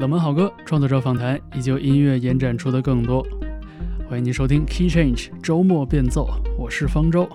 [0.00, 3.22] 冷门好歌、创作者访谈，以及音乐延展出的更多。
[4.08, 7.28] 欢迎您收听 Key Change 周末变奏，我是方舟。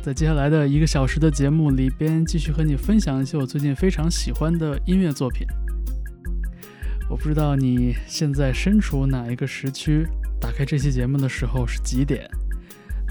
[0.00, 5.44] 在接下来的一个小时的节目里边，继续和你分享一些我最近非常喜欢的音乐作品。
[7.10, 10.06] 我不知道你现在身处哪一个时区，
[10.40, 12.30] 打开这期节目的时候是几点，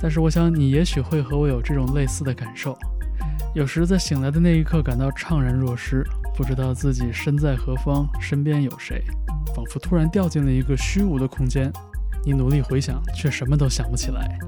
[0.02, 2.78] 但是我想你也许会和我有这种类似的感受。
[3.54, 6.08] 有时在醒来的那一刻，感到怅然若失。
[6.42, 9.04] 不知道自己身在何方，身边有谁，
[9.56, 11.72] 仿佛突然掉进了一个虚无的空间。
[12.26, 14.40] 你努力回想，却什么都想不起来。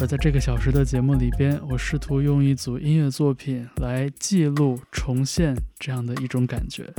[0.00, 6.92] 而在这个小时的节目里边，我试图用一组音乐作品来记录、重现这样的一种感觉。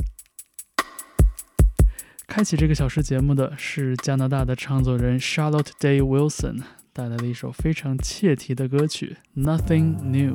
[2.26, 6.62] 开启这个小时节目的是加拿大的唱作人 Charlotte Day Wilson
[6.94, 10.34] 带来了一首非常切题的歌曲《Nothing New》。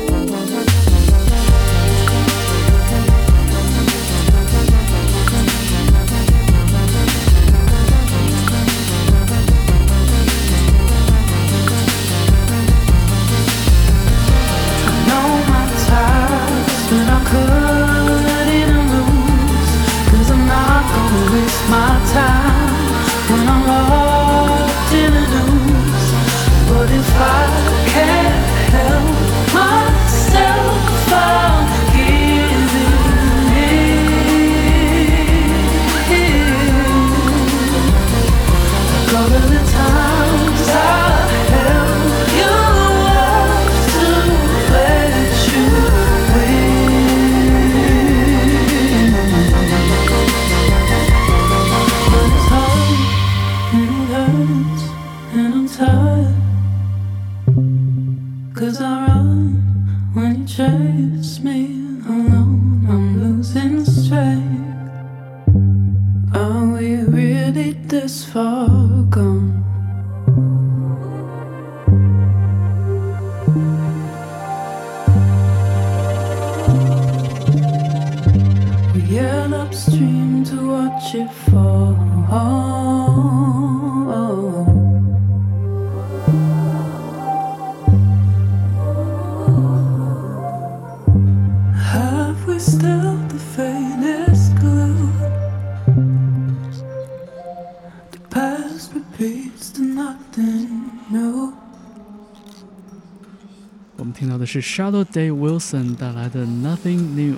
[104.51, 107.37] 是 Shadow Day Wilson 带来的 Nothing New。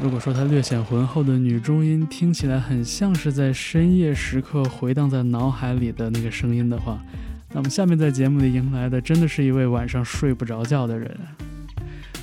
[0.00, 7.02] 如果说她略显浑厚的女中音听起来很像是在深夜时刻回荡在脑海里的那个声音的话，
[7.52, 11.10] 那么下面在节目里迎来的真的是一位晚上睡不着觉的人。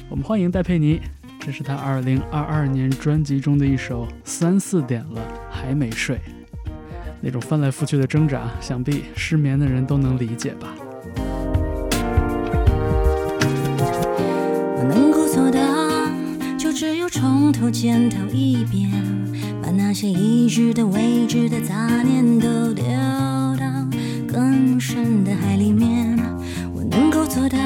[0.08, 1.02] 我们欢迎戴佩妮，
[1.42, 5.22] 这是她2022年专辑中的一首《三四点了
[5.52, 6.16] 还没睡》，
[7.20, 10.74] 那种翻来覆去的挣扎，想必失眠的人都能理解吧。
[17.82, 18.90] 检讨一遍，
[19.62, 22.86] 把那些已知的未知的杂念都丢
[23.60, 23.66] 到
[24.32, 26.18] 更深的海里面。
[26.74, 27.58] 我能够做到，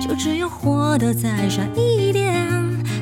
[0.00, 2.50] 就只有活得再傻一点，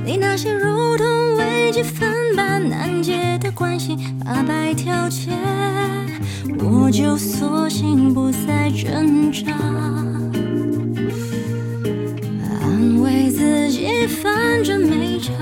[0.05, 5.31] 你那些如同微积分般难解的关系八百条街，
[6.59, 9.53] 我就索性不再挣扎，
[13.39, 15.33] 自己，反正没差。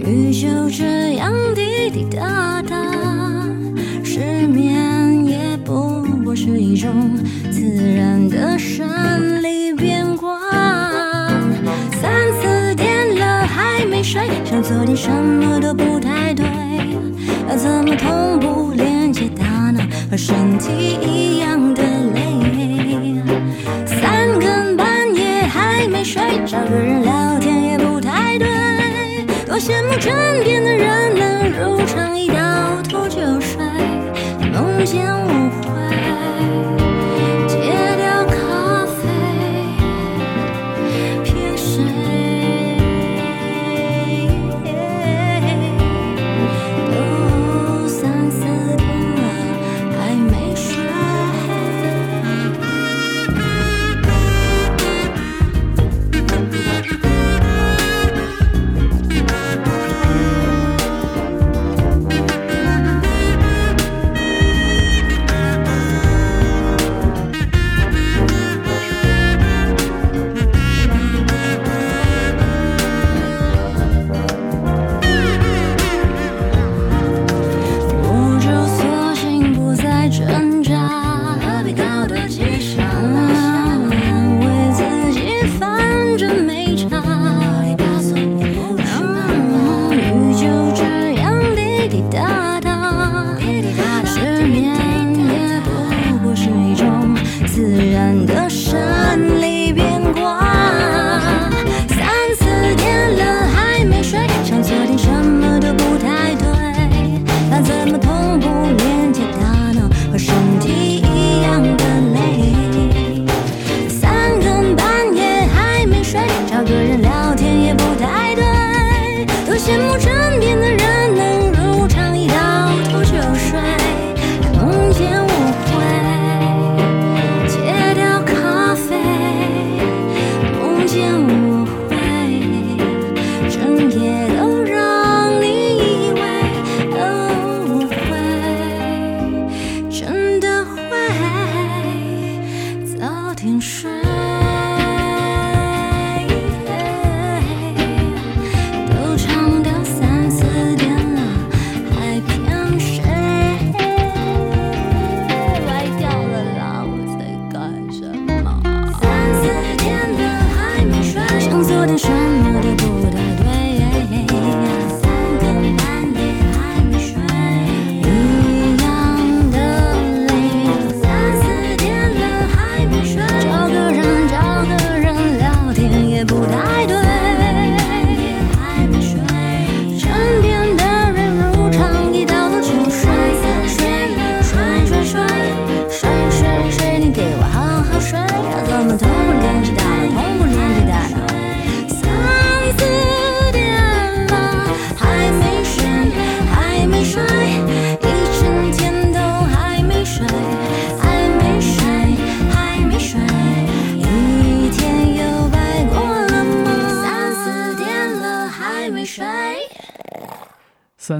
[0.00, 2.76] 雨就这样滴滴答答，
[4.02, 4.18] 失
[4.48, 6.90] 眠也不过是一种
[7.52, 7.60] 自
[7.94, 10.40] 然的生理变化。
[12.00, 16.44] 三四点了还没睡，想做点什么都不太对，
[17.48, 19.80] 要怎么同步连接大脑
[20.10, 21.51] 和身体一样
[25.92, 28.48] 没睡，找个人聊天也不太对。
[29.46, 30.10] 多羡慕枕
[30.42, 33.62] 边的人能如常一倒头就睡，
[34.50, 35.68] 梦见误会，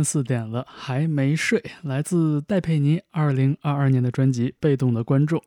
[0.02, 5.38] 四点了还没睡，来自戴佩妮二零二二年的专辑《被动的观众》。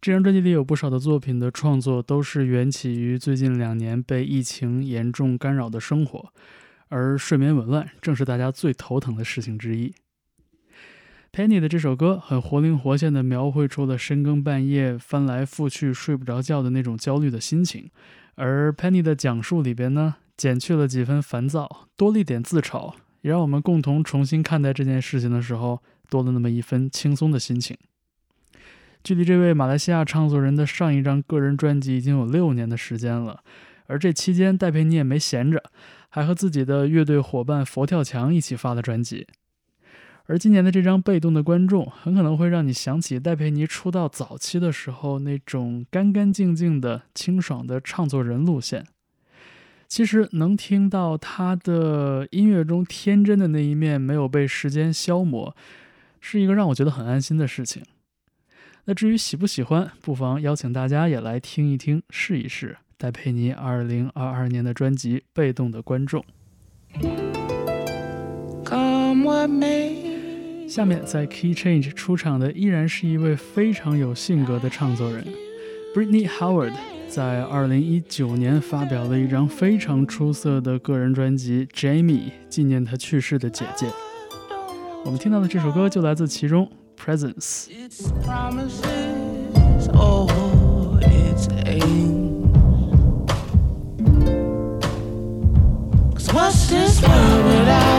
[0.00, 6.32] 这张专辑里有不少的作品的创作都是缘起于最近两年被疫情严重干扰的生活，
[6.88, 9.94] 而睡眠紊乱正是大家最头疼的事情之一。
[11.32, 17.88] Penny 的这首歌很活灵活现地描绘出了深更半夜翻来覆去睡不着觉的那种焦虑的心情，
[18.34, 22.92] 而 Penny 的讲述里边呢，减去了几分烦躁，多了一点自嘲，
[23.22, 27.76] 也让我们共同重新看待这件事情的时候，多了那么一分轻松的心情。
[29.02, 33.42] 距离这位马来西亚唱作人的上一张个人专辑已经有六年的时间了，
[33.86, 35.60] 而这期间戴佩妮也没闲着，
[36.08, 39.26] 还和自己的乐队伙伴佛跳墙一起发了专辑。
[40.26, 48.86] 而今年的这张《被动的观众》很可能会让你想起戴佩妮出道早期的时候那种干干净净的、清爽的唱作人路线。
[49.92, 55.54] 其实能听到他的音乐中天真的那一面没有被时间消磨，
[56.18, 57.82] 是一个让我觉得很安心的事情。
[58.86, 66.24] 那至于喜不喜欢，不妨邀请大家也来听一听、试一试戴佩妮2022年的专辑《被动的观众》。
[70.66, 75.22] 下面在 Key Change 出场的依然是一位非常有性格的唱作人
[75.94, 76.72] ，Britney Howard，
[77.12, 83.86] 在二零一九年发表了一张非常出色的个人专辑《Jamie》，纪念他去世的姐姐。
[85.04, 86.66] 我们听到的这首歌就来自其中，
[86.98, 87.66] 《Presence》。
[87.68, 90.26] It's promises or
[91.02, 92.32] it's aims
[96.32, 97.91] what's this world without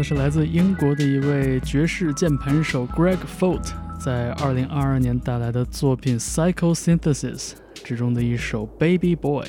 [0.00, 3.70] 的是来自英国的一位爵士键盘手 Greg Folt
[4.02, 7.50] 在2022年带来的作品《Psycho Synthesis》
[7.84, 9.44] 之中的一首《Baby Boy》。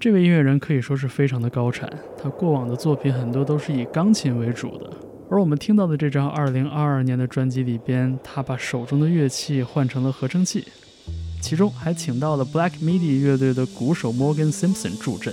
[0.00, 1.88] 这位音乐人可以说是非常的高产，
[2.20, 4.90] 他过往的作品很多都是以钢琴为主的，
[5.30, 10.66] 而我们听到的这张2022年的专辑里边，他把手中的乐器换成了合成器，
[11.40, 15.32] 其中还请到了 Black Midi 乐队的鼓手 Morgan Simpson 助阵。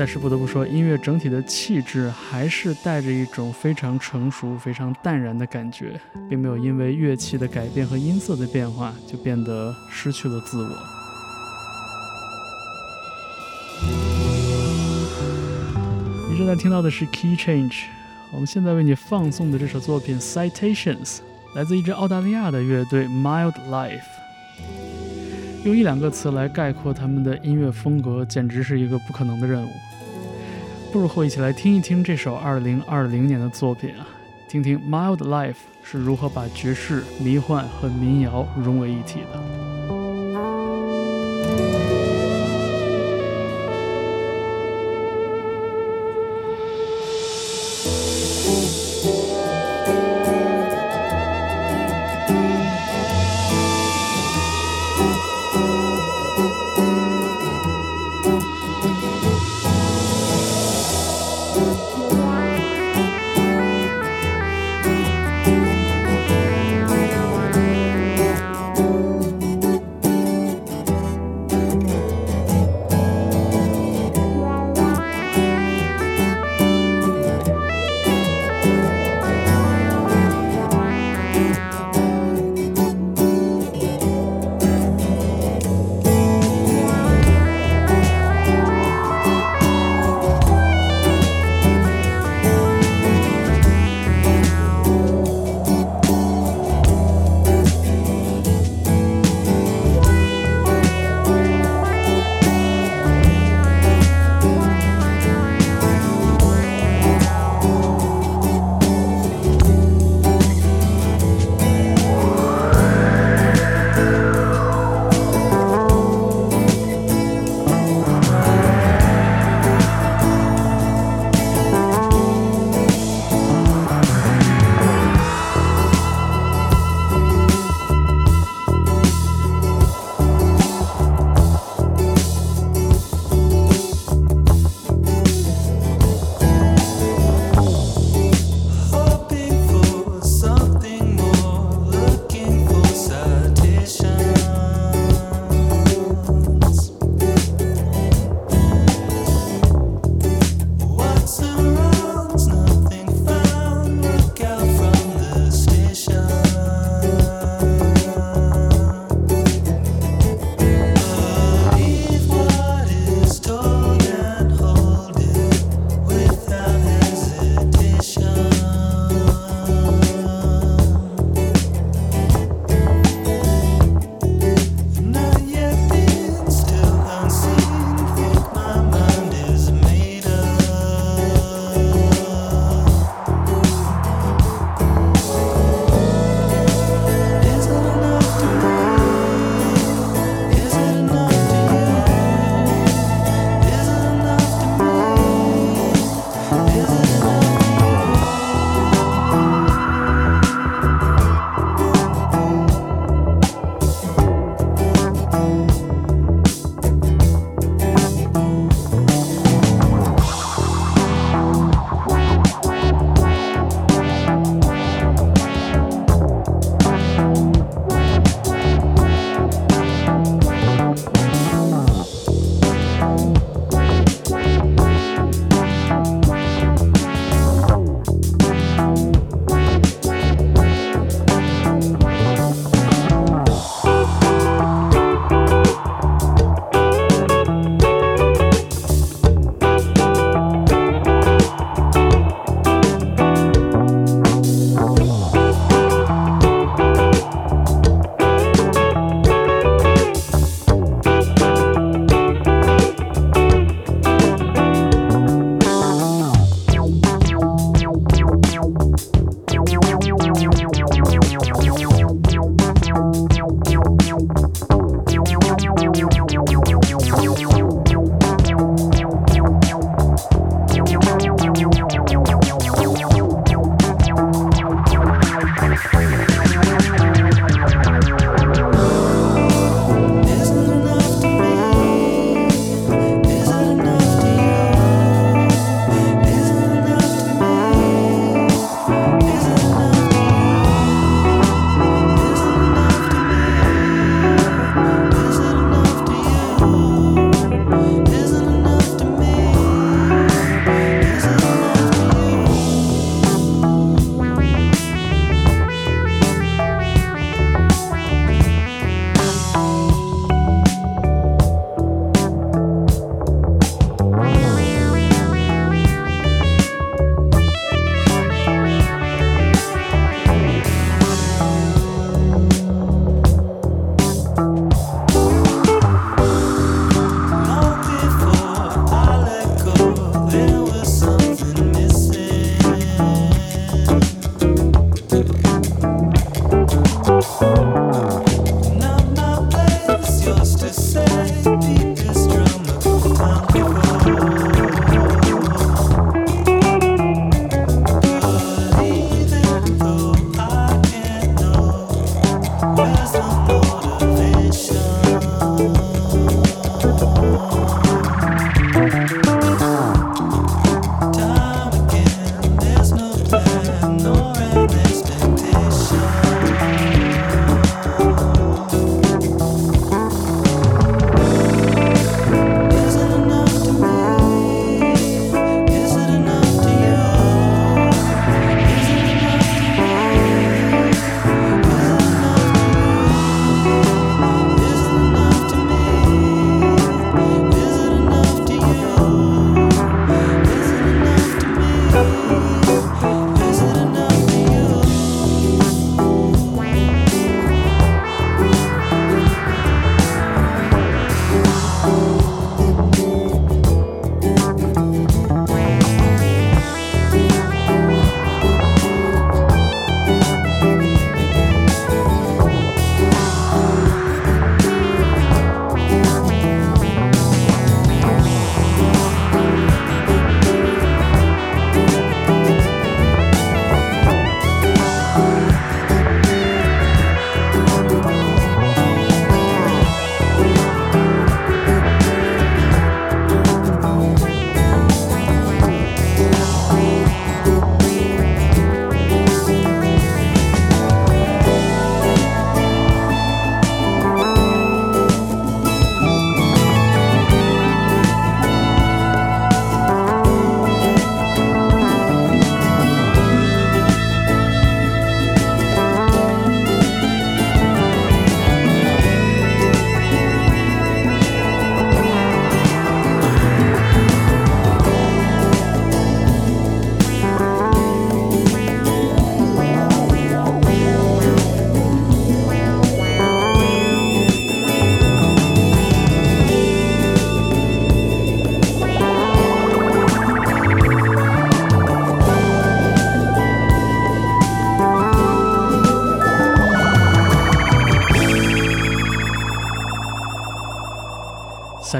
[0.00, 10.70] 但是不得不说，音乐整体的气质还是带着一种非常成熟、非常淡然的感觉，并没有因为乐器的改变和音色的变化就变得失去了自我。
[16.30, 17.82] 你正在听到的是 Key Change，
[18.32, 21.18] 我们现在为你放送的这首作品 Citations
[21.54, 24.00] 来自一支澳大利亚的乐队 Mild Life。
[25.66, 29.70] 用一两个词来概括他们的音乐风格，简直是一个不可能的任务。
[30.92, 34.04] 不如和我一起来听一听这首二零二零年的作品啊，
[34.48, 39.69] 听听 Mild Life 是如何把爵士、迷幻和民谣融为一体的。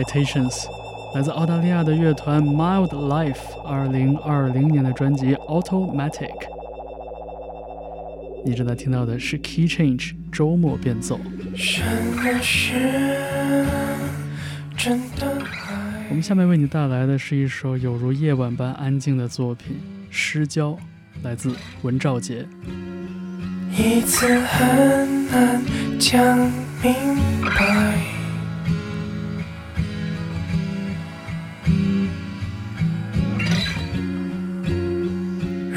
[0.01, 0.65] Citations，
[1.15, 6.31] 来自澳大利亚的乐团 Mild Life，二零二零年的专辑 Automatic。
[8.43, 11.21] 你正在听到的是 Key Change 周末变奏。
[16.09, 19.77] 我们下面为你带来的是一首有如夜晚般安静的作品
[20.09, 20.71] 《失焦》，
[21.23, 22.47] 来自文兆杰。
[23.77, 25.63] 一次很难
[25.99, 26.39] 讲
[26.83, 26.95] 明
[27.45, 28.20] 白。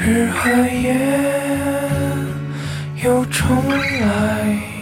[0.06, 0.94] 日和夜
[3.02, 4.73] 又重来，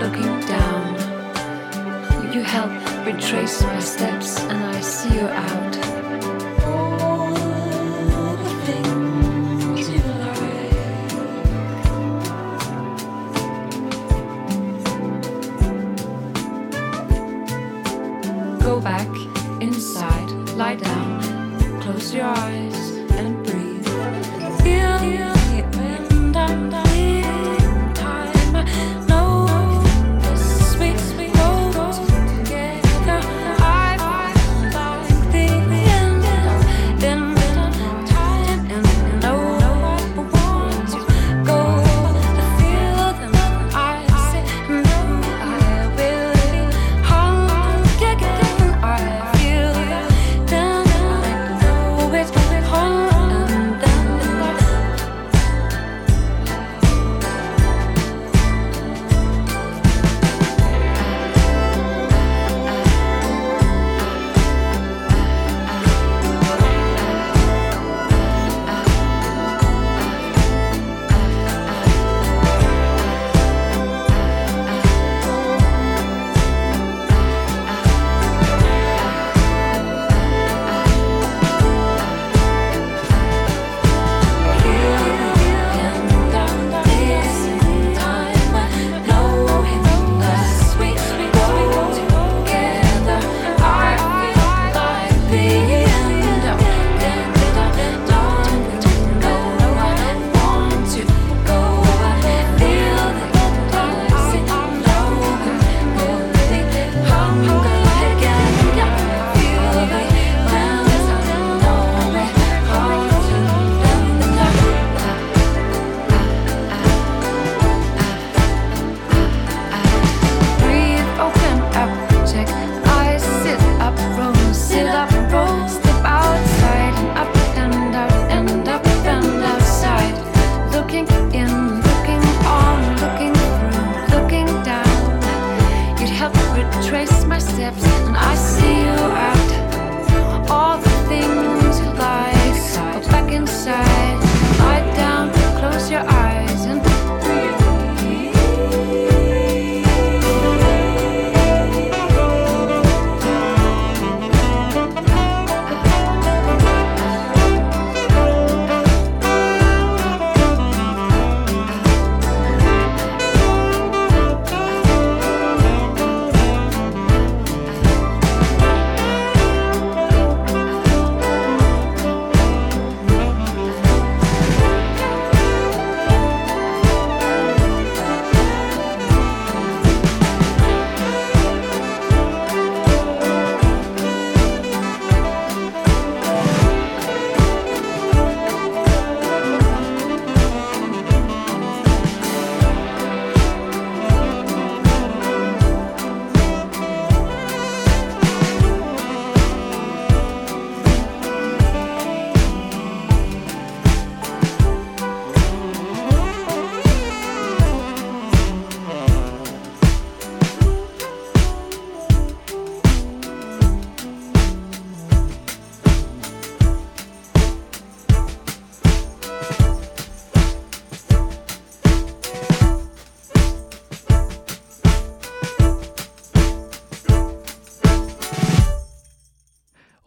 [0.00, 2.32] looking down.
[2.32, 2.72] You help
[3.04, 5.99] retrace my steps, and I see you out.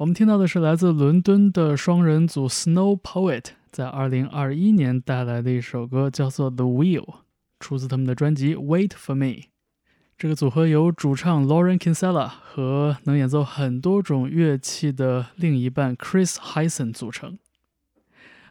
[0.03, 7.05] 我们听到的是来自伦敦的双人组 Snow Poet 在2021年带来的一首歌，叫做《The Wheel》，
[7.61, 9.25] 出自他们的专辑《Wait for Me》。
[10.17, 17.39] 这个组合由主唱 Lauren Kinsella 和能演奏很多种乐器的另一半 Chris Hyson 组成。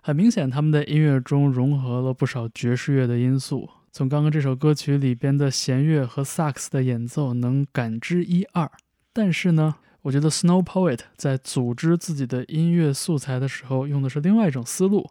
[0.00, 3.68] 很明显，他们的音乐中融合了不少爵士乐的因素。
[3.90, 8.70] 从刚刚这首歌曲里边的弦乐和萨克斯的演奏能感知一二。
[9.12, 15.08] 但是呢，我觉得 Snow Poet 在组织自己的音乐素材的时候，用的是另外一种思路，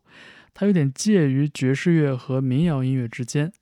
[0.53, 3.53] 它有点介于爵士乐和民谣音乐之间。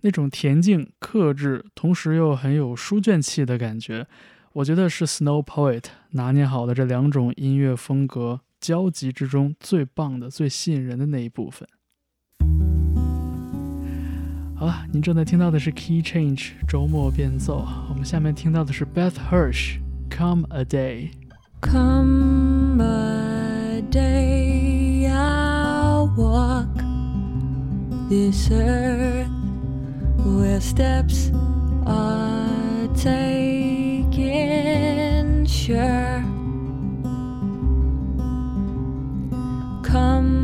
[0.00, 4.08] 那种恬静克制，同时又很有书卷气的感觉，
[4.54, 11.68] 我觉得是 Snow Poet 拿捏好的这两种音乐风格交集之中最棒的、最吸引人的那一部分。
[14.56, 19.78] 好了，您正在听到的是 Key Change 周末变奏，我们下面听到的是 Beth Hirsch
[20.12, 26.68] Come a Day。Come a day I'll walk
[28.10, 29.26] this earth
[30.18, 31.30] where steps
[31.86, 34.26] are taken
[35.46, 36.22] sure.
[39.82, 40.41] Come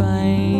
[0.00, 0.59] find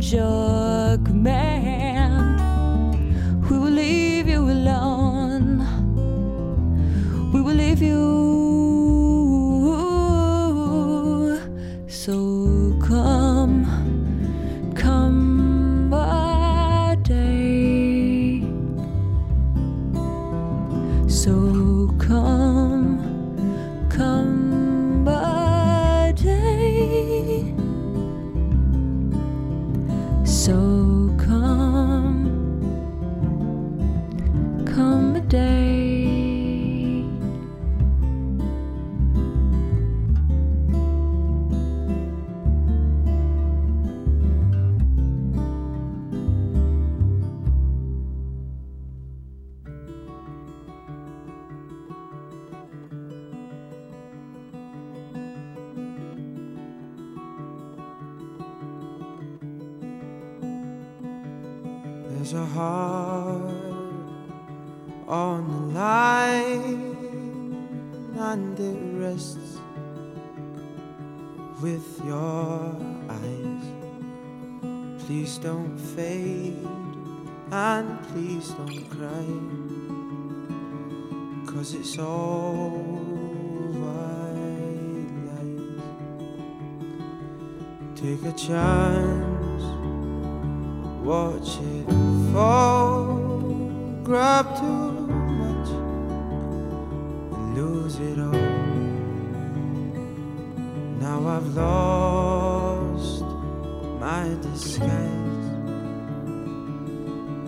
[0.00, 1.45] joke man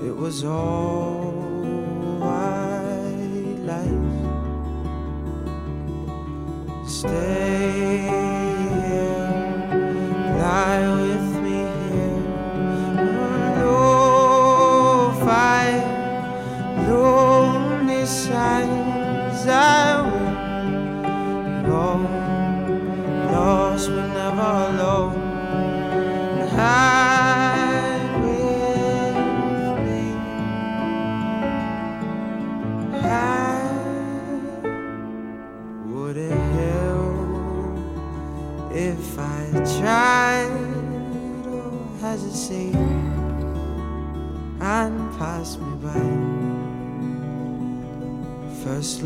[0.04, 1.32] It was all
[2.20, 3.98] white lies.
[6.86, 8.17] Stay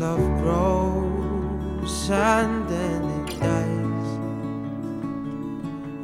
[0.03, 4.09] love grows and then it dies,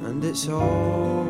[0.05, 1.28] and it's all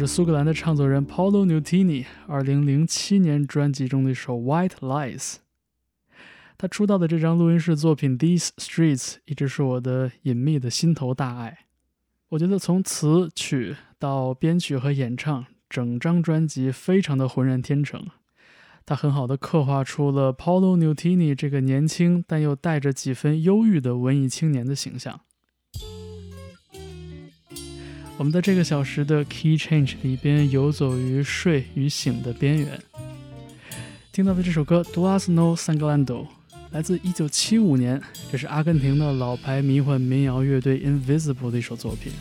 [0.00, 5.18] 是苏格兰的唱作人 Paolo Nutini 2007年专辑中的一首《White Lies》。
[6.56, 8.96] 他出道的这张录音室作品《These Streets》
[9.26, 11.66] 一直是我的隐秘的心头大爱。
[12.30, 18.06] 我觉得从词曲到编曲和演唱，整张专辑非常的浑然天成。
[18.86, 25.20] 他很好的刻画出了 Paolo Nutini 这个年轻但又带着几分忧郁的文艺青年的形象。
[28.20, 32.78] 我们在这个小时的 Key Change 里边游走于睡与醒的边缘。
[34.12, 36.04] 听到的这首歌《Duasno Sangalando》
[36.70, 42.12] 来自1975年，这是阿根廷的老牌迷幻民谣乐队 Invisible 的一首作品。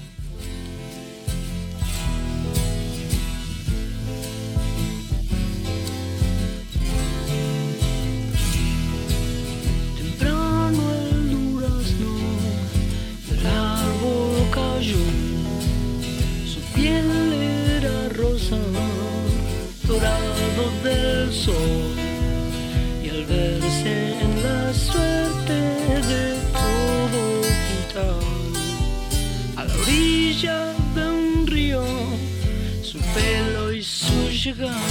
[34.57, 34.88] you?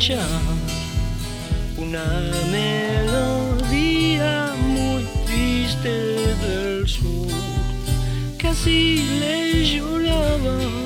[0.00, 0.26] Escuchar
[1.76, 2.04] una
[2.50, 4.32] melodía
[4.66, 7.26] muy triste del sur.
[8.48, 10.79] Así le lloraba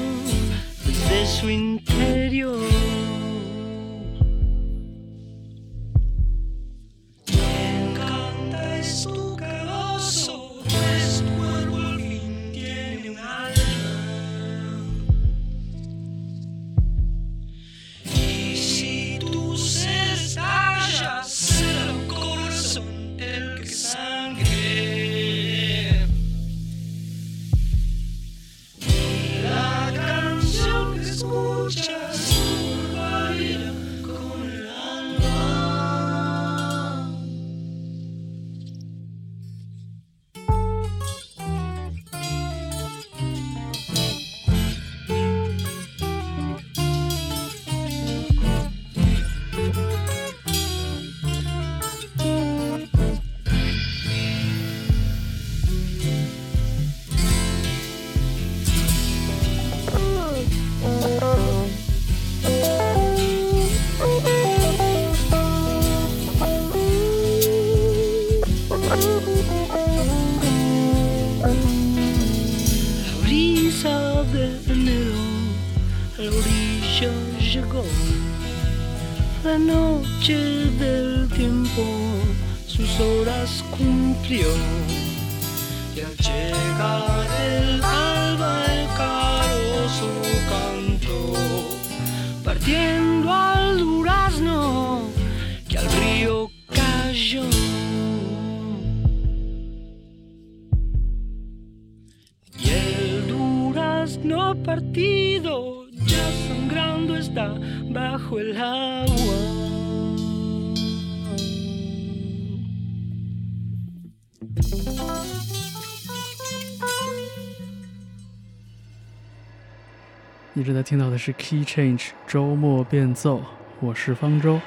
[120.57, 123.43] 一直在听到的是 Key Change 周末变奏，
[123.81, 124.61] 我是方舟。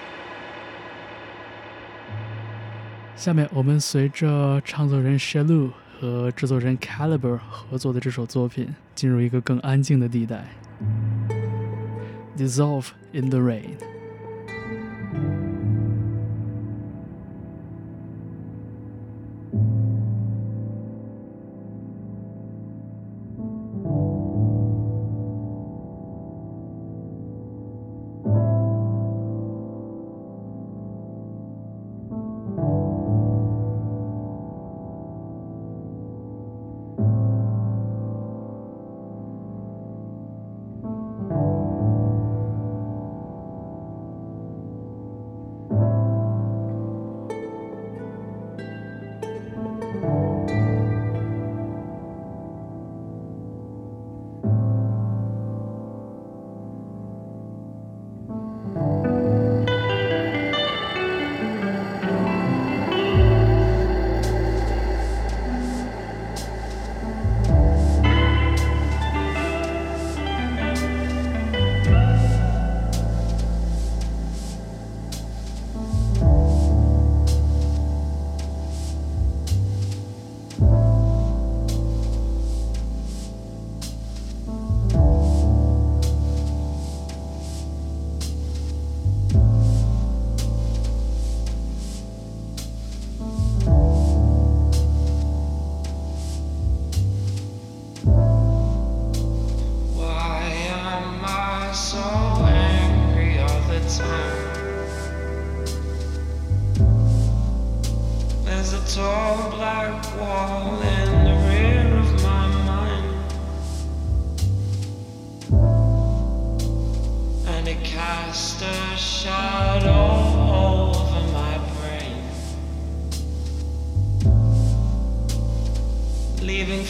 [3.16, 10.44] 下面我们随着唱作人 Shalu 和制作人 Caliber 合作的这首作品，进入一个更安静的地带
[12.36, 13.97] ，Dissolve in the Rain。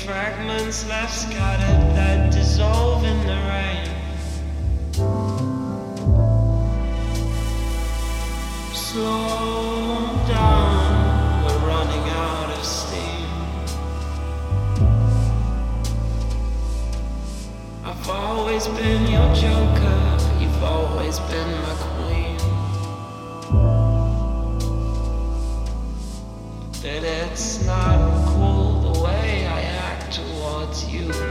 [0.05, 3.87] Fragments left scattered that dissolve in the rain.
[8.73, 13.27] Slow down, we're running out of steam.
[17.83, 22.37] I've always been your joker, you've always been my queen.
[26.83, 28.16] that it's not
[30.97, 31.26] you.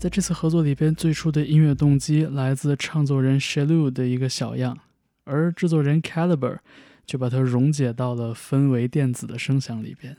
[0.00, 4.78] 在这次合作里边，最初的音乐动机来自唱作人 Shalu 的一个小样，
[5.24, 6.60] 而制作人 Caliber
[7.04, 10.16] 就把它溶解到了氛围电子的声响里边，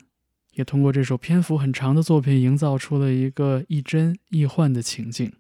[0.54, 5.34] 也通过这首篇幅很长的作品，营造出了一个亦真亦幻的情境。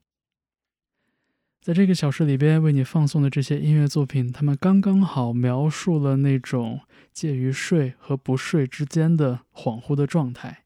[1.62, 6.80] 在这个小时里边为你放送的这些音乐作品，他们刚刚好描述了那种
[7.14, 10.64] 介于睡和不睡之间的恍惚的状态。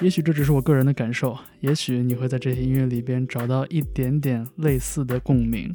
[0.00, 5.72] 也许这只是我个人的感受，也许你会在这些音乐里边找到一点点类似的共鸣，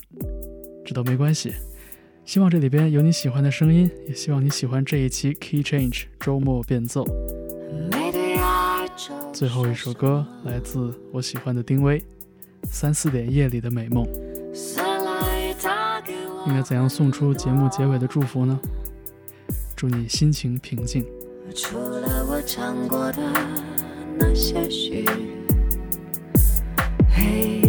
[0.86, 1.54] 这都没关系。
[2.26, 7.06] 希望这里边有你喜欢的声音，也希望你喜欢这一期 Key Change 周末变奏。
[9.34, 12.04] 最后一首歌来自我喜欢的丁薇。
[12.70, 14.06] 三四点夜里的美梦，
[16.46, 18.60] 应该怎样送出节目结尾的祝福呢？
[19.78, 21.06] 祝你心情平静。
[21.56, 23.24] 除了我唱过的
[24.20, 25.06] 那些许，
[27.10, 27.62] 嘿，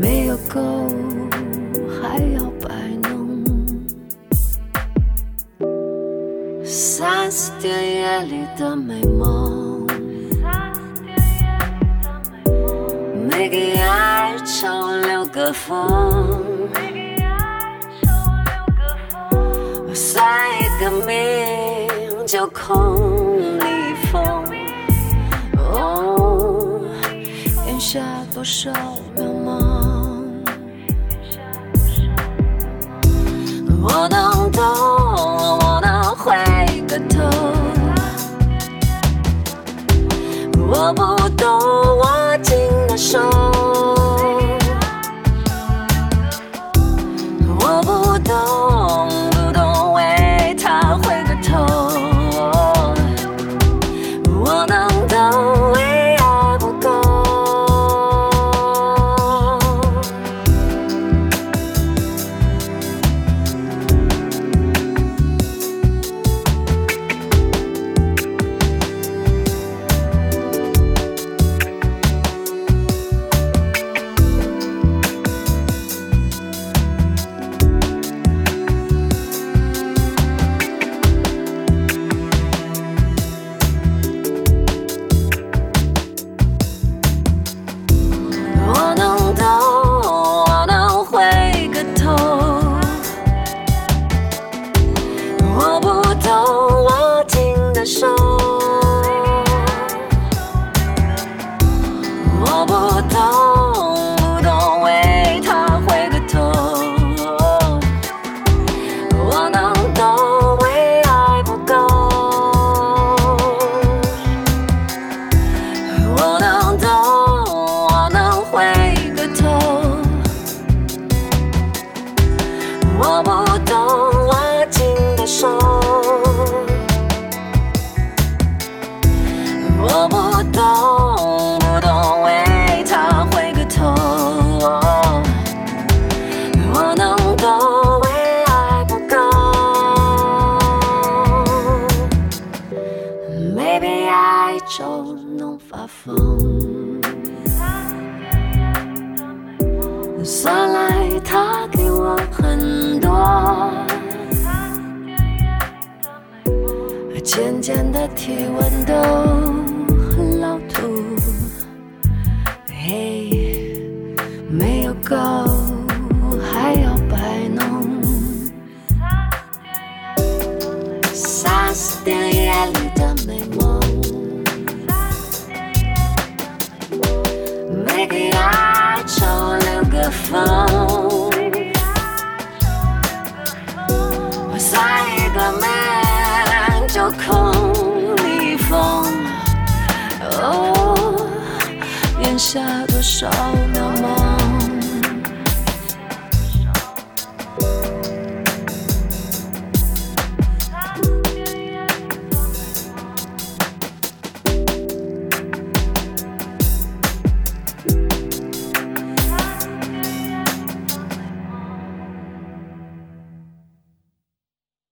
[0.00, 0.88] 没有够，
[1.88, 2.74] 还要摆
[3.08, 3.44] 弄。
[6.64, 9.86] 三四点夜里的美梦。
[13.30, 14.66] 每个哀愁
[15.02, 16.59] 留个缝，
[28.42, 28.99] 下多少